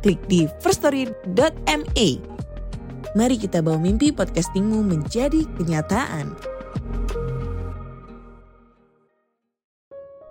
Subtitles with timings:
[0.00, 2.08] klik di firststory.me.
[3.14, 6.34] Mari kita bawa mimpi podcastingmu menjadi kenyataan.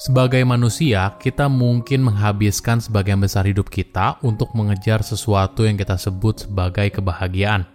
[0.00, 6.48] Sebagai manusia, kita mungkin menghabiskan sebagian besar hidup kita untuk mengejar sesuatu yang kita sebut
[6.48, 7.68] sebagai kebahagiaan.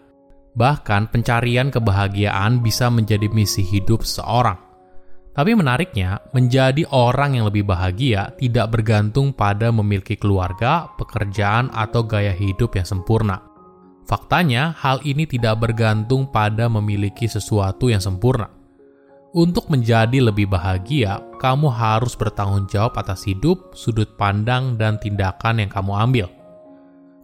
[0.58, 4.64] Bahkan, pencarian kebahagiaan bisa menjadi misi hidup seseorang.
[5.35, 12.31] Tapi menariknya, menjadi orang yang lebih bahagia tidak bergantung pada memiliki keluarga, pekerjaan, atau gaya
[12.31, 13.44] hidup yang sempurna.
[14.08, 18.47] Faktanya, hal ini tidak bergantung pada memiliki sesuatu yang sempurna.
[19.36, 25.67] Untuk menjadi lebih bahagia, kamu harus bertanggung jawab atas hidup, sudut pandang, dan tindakan yang
[25.67, 26.28] kamu ambil.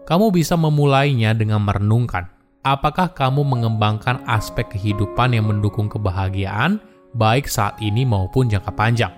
[0.03, 2.27] Kamu bisa memulainya dengan merenungkan,
[2.67, 6.83] apakah kamu mengembangkan aspek kehidupan yang mendukung kebahagiaan,
[7.15, 9.13] baik saat ini maupun jangka panjang.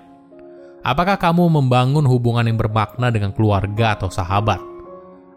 [0.83, 4.59] Apakah kamu membangun hubungan yang bermakna dengan keluarga atau sahabat?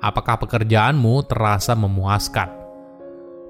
[0.02, 2.50] Apakah pekerjaanmu terasa memuaskan?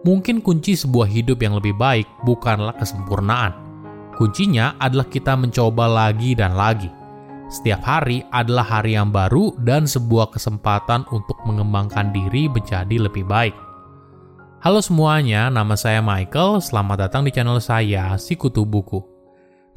[0.05, 3.57] Mungkin kunci sebuah hidup yang lebih baik bukanlah kesempurnaan.
[4.15, 6.89] Kuncinya adalah kita mencoba lagi dan lagi.
[7.51, 13.66] Setiap hari adalah hari yang baru dan sebuah kesempatan untuk mengembangkan diri menjadi lebih baik.
[14.67, 16.59] Halo semuanya, nama saya Michael.
[16.59, 18.99] Selamat datang di channel saya, Sikutu Buku.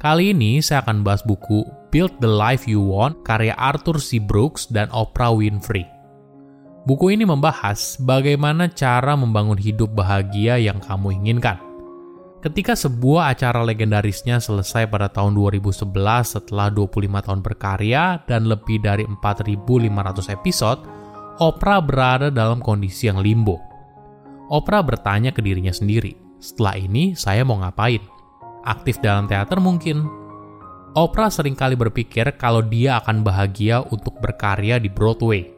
[0.02, 1.62] Kali ini saya akan bahas buku
[1.94, 4.18] Build the Life You Want karya Arthur C.
[4.18, 5.86] Brooks dan Oprah Winfrey.
[6.90, 11.62] Buku ini membahas bagaimana cara membangun hidup bahagia yang kamu inginkan.
[12.42, 15.86] Ketika sebuah acara legendarisnya selesai pada tahun 2011
[16.26, 16.98] setelah 25
[17.30, 20.82] tahun berkarya dan lebih dari 4.500 episode,
[21.38, 23.69] Oprah berada dalam kondisi yang limbo
[24.50, 28.02] Oprah bertanya ke dirinya sendiri, setelah ini saya mau ngapain?
[28.66, 30.10] Aktif dalam teater mungkin?
[30.98, 35.54] Oprah sering kali berpikir kalau dia akan bahagia untuk berkarya di Broadway.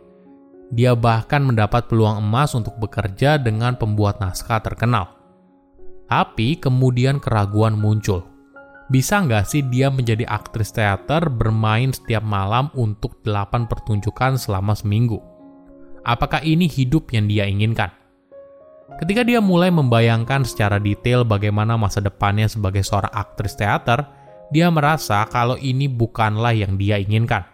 [0.76, 5.08] Dia bahkan mendapat peluang emas untuk bekerja dengan pembuat naskah terkenal.
[6.04, 8.28] Tapi kemudian keraguan muncul.
[8.92, 15.16] Bisa nggak sih dia menjadi aktris teater bermain setiap malam untuk 8 pertunjukan selama seminggu?
[16.04, 18.01] Apakah ini hidup yang dia inginkan?
[19.00, 24.04] Ketika dia mulai membayangkan secara detail bagaimana masa depannya sebagai seorang aktris teater,
[24.52, 27.48] dia merasa kalau ini bukanlah yang dia inginkan.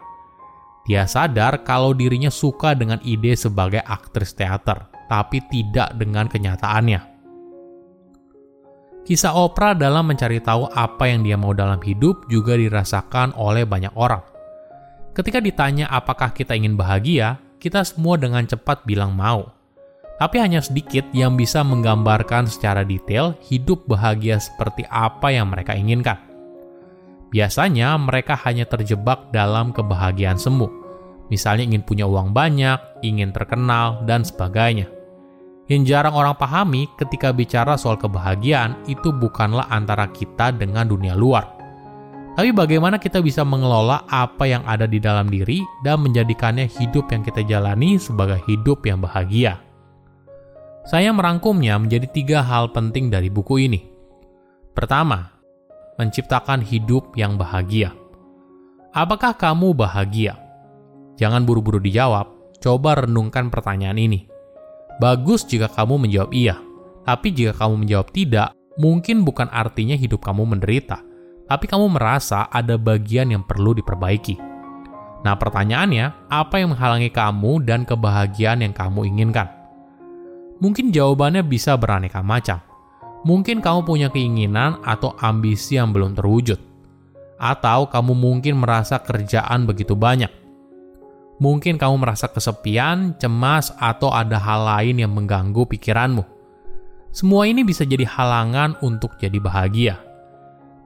[0.88, 7.20] Dia sadar kalau dirinya suka dengan ide sebagai aktris teater, tapi tidak dengan kenyataannya.
[9.08, 13.92] Kisah Oprah dalam mencari tahu apa yang dia mau dalam hidup juga dirasakan oleh banyak
[13.96, 14.20] orang.
[15.16, 19.57] Ketika ditanya apakah kita ingin bahagia, kita semua dengan cepat bilang mau
[20.18, 26.18] tapi hanya sedikit yang bisa menggambarkan secara detail hidup bahagia seperti apa yang mereka inginkan.
[27.30, 30.66] Biasanya mereka hanya terjebak dalam kebahagiaan semu,
[31.30, 34.90] misalnya ingin punya uang banyak, ingin terkenal, dan sebagainya.
[35.68, 41.58] Yang jarang orang pahami ketika bicara soal kebahagiaan itu bukanlah antara kita dengan dunia luar,
[42.32, 47.26] tapi bagaimana kita bisa mengelola apa yang ada di dalam diri dan menjadikannya hidup yang
[47.26, 49.67] kita jalani sebagai hidup yang bahagia.
[50.88, 53.84] Saya merangkumnya menjadi tiga hal penting dari buku ini.
[54.72, 55.36] Pertama,
[56.00, 57.92] menciptakan hidup yang bahagia.
[58.96, 60.40] Apakah kamu bahagia?
[61.20, 64.32] Jangan buru-buru dijawab, coba renungkan pertanyaan ini.
[64.96, 66.56] Bagus jika kamu menjawab iya,
[67.04, 71.04] tapi jika kamu menjawab tidak, mungkin bukan artinya hidup kamu menderita,
[71.52, 74.40] tapi kamu merasa ada bagian yang perlu diperbaiki.
[75.20, 79.57] Nah, pertanyaannya, apa yang menghalangi kamu dan kebahagiaan yang kamu inginkan?
[80.58, 82.58] Mungkin jawabannya bisa beraneka macam.
[83.22, 86.58] Mungkin kamu punya keinginan atau ambisi yang belum terwujud.
[87.38, 90.30] Atau kamu mungkin merasa kerjaan begitu banyak.
[91.38, 96.26] Mungkin kamu merasa kesepian, cemas, atau ada hal lain yang mengganggu pikiranmu.
[97.14, 100.02] Semua ini bisa jadi halangan untuk jadi bahagia.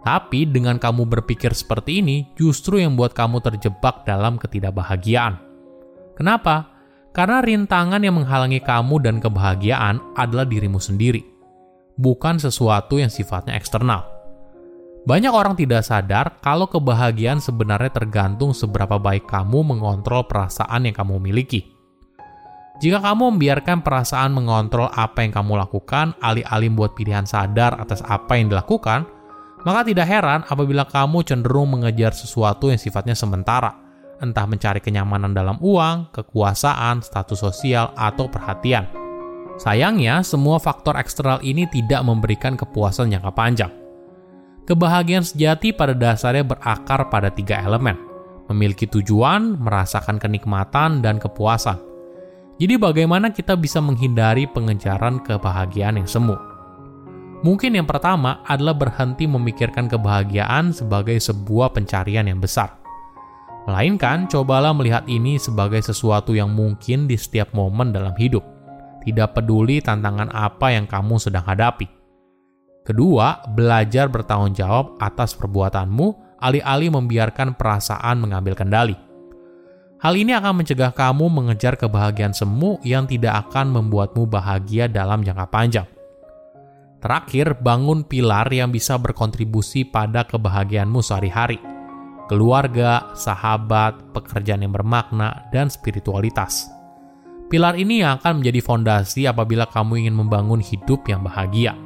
[0.02, 5.40] Tapi dengan kamu berpikir seperti ini, justru yang buat kamu terjebak dalam ketidakbahagiaan.
[6.18, 6.71] Kenapa?
[7.12, 11.20] Karena rintangan yang menghalangi kamu dan kebahagiaan adalah dirimu sendiri,
[12.00, 14.08] bukan sesuatu yang sifatnya eksternal.
[15.04, 21.20] Banyak orang tidak sadar kalau kebahagiaan sebenarnya tergantung seberapa baik kamu mengontrol perasaan yang kamu
[21.20, 21.68] miliki.
[22.80, 28.38] Jika kamu membiarkan perasaan mengontrol apa yang kamu lakukan, alih-alih membuat pilihan sadar atas apa
[28.40, 29.04] yang dilakukan,
[29.66, 33.81] maka tidak heran apabila kamu cenderung mengejar sesuatu yang sifatnya sementara,
[34.22, 38.86] entah mencari kenyamanan dalam uang, kekuasaan, status sosial, atau perhatian.
[39.58, 43.72] Sayangnya, semua faktor eksternal ini tidak memberikan kepuasan jangka panjang.
[44.62, 47.98] Kebahagiaan sejati pada dasarnya berakar pada tiga elemen,
[48.46, 51.82] memiliki tujuan, merasakan kenikmatan, dan kepuasan.
[52.62, 56.38] Jadi bagaimana kita bisa menghindari pengejaran kebahagiaan yang semu?
[57.42, 62.81] Mungkin yang pertama adalah berhenti memikirkan kebahagiaan sebagai sebuah pencarian yang besar.
[63.68, 68.42] Melainkan, cobalah melihat ini sebagai sesuatu yang mungkin di setiap momen dalam hidup
[69.02, 71.90] tidak peduli tantangan apa yang kamu sedang hadapi.
[72.82, 78.96] Kedua, belajar bertanggung jawab atas perbuatanmu, alih-alih membiarkan perasaan mengambil kendali.
[80.02, 85.46] Hal ini akan mencegah kamu mengejar kebahagiaan semu yang tidak akan membuatmu bahagia dalam jangka
[85.46, 85.86] panjang.
[86.98, 91.71] Terakhir, bangun pilar yang bisa berkontribusi pada kebahagiaanmu sehari-hari.
[92.32, 96.64] Keluarga, sahabat, pekerjaan yang bermakna, dan spiritualitas.
[97.52, 101.76] Pilar ini yang akan menjadi fondasi apabila kamu ingin membangun hidup yang bahagia.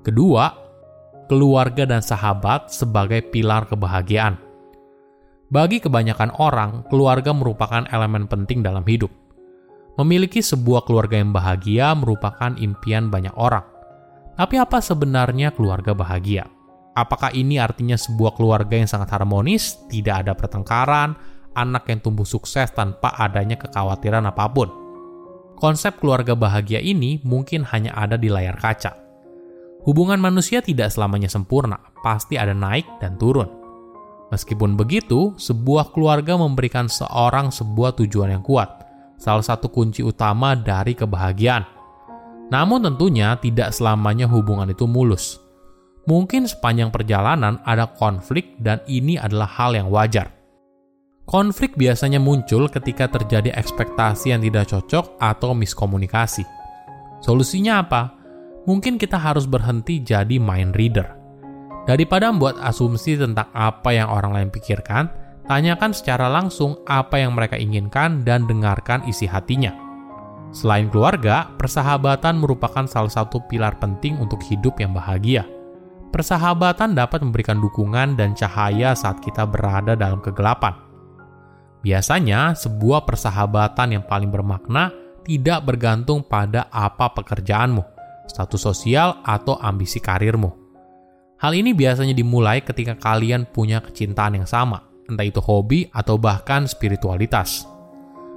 [0.00, 0.56] Kedua,
[1.28, 4.40] keluarga dan sahabat sebagai pilar kebahagiaan.
[5.52, 9.12] Bagi kebanyakan orang, keluarga merupakan elemen penting dalam hidup.
[10.00, 13.75] Memiliki sebuah keluarga yang bahagia merupakan impian banyak orang.
[14.36, 16.44] Tapi apa sebenarnya keluarga bahagia?
[16.92, 21.16] Apakah ini artinya sebuah keluarga yang sangat harmonis, tidak ada pertengkaran,
[21.56, 24.68] anak yang tumbuh sukses tanpa adanya kekhawatiran apa pun?
[25.56, 28.92] Konsep keluarga bahagia ini mungkin hanya ada di layar kaca.
[29.88, 33.48] Hubungan manusia tidak selamanya sempurna, pasti ada naik dan turun.
[34.28, 38.68] Meskipun begitu, sebuah keluarga memberikan seorang sebuah tujuan yang kuat,
[39.16, 41.75] salah satu kunci utama dari kebahagiaan.
[42.52, 45.46] Namun tentunya tidak selamanya hubungan itu mulus
[46.06, 50.30] Mungkin sepanjang perjalanan ada konflik dan ini adalah hal yang wajar.
[51.26, 56.46] Konflik biasanya muncul ketika terjadi ekspektasi yang tidak cocok atau miskomunikasi.
[57.18, 58.14] Solusinya apa?
[58.70, 61.10] Mungkin kita harus berhenti jadi mind reader.
[61.90, 65.10] Daripada membuat asumsi tentang apa yang orang lain pikirkan,
[65.50, 69.85] tanyakan secara langsung apa yang mereka inginkan dan dengarkan isi hatinya.
[70.54, 75.44] Selain keluarga, persahabatan merupakan salah satu pilar penting untuk hidup yang bahagia.
[76.14, 80.72] Persahabatan dapat memberikan dukungan dan cahaya saat kita berada dalam kegelapan.
[81.84, 84.90] Biasanya, sebuah persahabatan yang paling bermakna
[85.26, 87.82] tidak bergantung pada apa pekerjaanmu,
[88.30, 90.50] status sosial, atau ambisi karirmu.
[91.36, 96.64] Hal ini biasanya dimulai ketika kalian punya kecintaan yang sama, entah itu hobi atau bahkan
[96.64, 97.75] spiritualitas.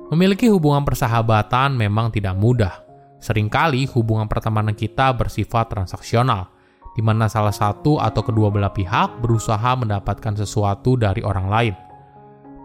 [0.09, 2.81] Memiliki hubungan persahabatan memang tidak mudah.
[3.21, 6.50] Seringkali hubungan pertemanan kita bersifat transaksional,
[6.97, 11.75] di mana salah satu atau kedua belah pihak berusaha mendapatkan sesuatu dari orang lain.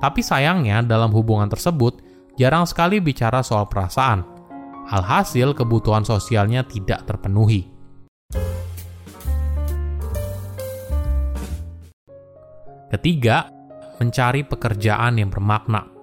[0.00, 2.00] Tapi sayangnya, dalam hubungan tersebut
[2.41, 4.25] jarang sekali bicara soal perasaan.
[4.88, 7.69] Alhasil, kebutuhan sosialnya tidak terpenuhi.
[12.88, 13.52] Ketiga,
[14.01, 15.94] mencari pekerjaan yang bermakna.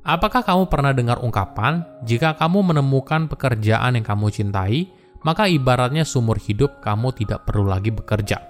[0.00, 4.88] Apakah kamu pernah dengar ungkapan, "Jika kamu menemukan pekerjaan yang kamu cintai,
[5.20, 8.40] maka ibaratnya sumur hidup kamu tidak perlu lagi bekerja.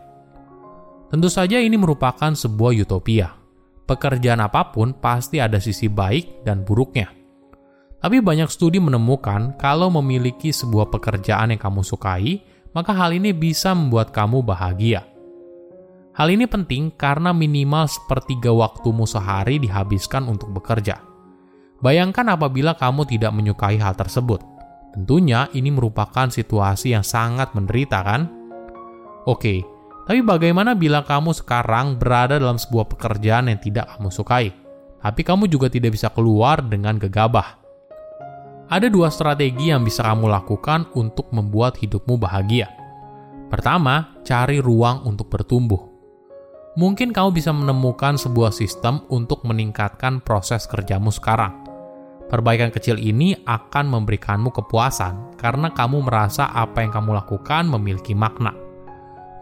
[1.11, 3.35] Tentu saja ini merupakan sebuah utopia.
[3.83, 7.11] Pekerjaan apa pun pasti ada sisi baik dan buruknya.
[8.01, 12.39] Tapi banyak studi menemukan kalau memiliki sebuah pekerjaan yang kamu sukai,
[12.71, 15.03] maka hal ini bisa membuat kamu bahagia.
[16.15, 21.10] Hal ini penting karena minimal sepertiga waktumu sehari dihabiskan untuk bekerja.
[21.81, 24.45] Bayangkan apabila kamu tidak menyukai hal tersebut
[24.91, 28.27] Tentunya ini merupakan situasi yang sangat menderita kan?
[29.31, 29.63] Oke,
[30.03, 34.51] tapi bagaimana bila kamu sekarang berada dalam sebuah pekerjaan yang tidak kamu sukai,
[34.99, 37.63] tapi kamu juga tidak bisa keluar dengan gegabah?
[38.71, 42.71] Ada dua strategi yang bisa kamu lakukan untuk membuat hidupmu bahagia.
[43.51, 45.91] Pertama, cari ruang untuk bertumbuh.
[46.79, 51.70] Mungkin kamu bisa menemukan sebuah sistem untuk meningkatkan proses kerjamu sekarang
[52.31, 58.55] Perbaikan kecil ini akan memberikanmu kepuasan karena kamu merasa apa yang kamu lakukan memiliki makna.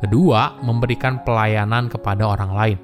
[0.01, 2.79] Kedua, memberikan pelayanan kepada orang lain.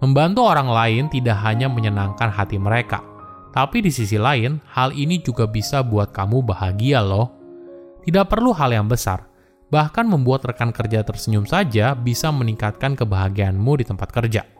[0.00, 3.04] Membantu orang lain tidak hanya menyenangkan hati mereka,
[3.52, 7.34] tapi di sisi lain, hal ini juga bisa buat kamu bahagia loh.
[8.00, 9.28] Tidak perlu hal yang besar,
[9.68, 14.59] bahkan membuat rekan kerja tersenyum saja bisa meningkatkan kebahagiaanmu di tempat kerja.